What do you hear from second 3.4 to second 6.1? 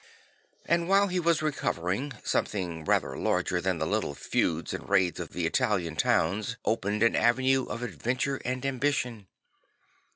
than the little feuds and raids of the Italian